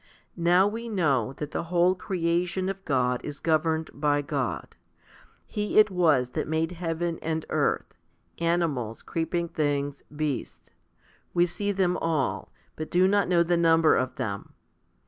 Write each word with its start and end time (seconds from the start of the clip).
Now 0.35 0.67
we 0.67 0.89
know 0.89 1.33
that 1.33 1.51
the 1.51 1.65
whole 1.65 1.93
creation 1.93 2.69
of 2.69 2.83
God 2.85 3.23
is 3.23 3.39
governed 3.39 3.91
by 3.93 4.23
God. 4.23 4.75
He 5.45 5.77
it 5.77 5.91
was 5.91 6.29
that 6.29 6.47
made 6.47 6.71
heaven 6.71 7.19
and 7.21 7.45
earth, 7.51 7.93
animals, 8.39 9.03
creeping 9.03 9.49
things, 9.49 10.01
beasts. 10.15 10.71
We 11.35 11.45
see 11.45 11.71
them 11.71 11.97
all, 11.97 12.51
but 12.75 12.89
do 12.89 13.07
not 13.07 13.27
know 13.27 13.43
the 13.43 13.57
number 13.57 13.95
of 13.95 14.15
them. 14.15 14.55